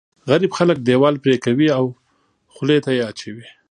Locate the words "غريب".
0.29-0.51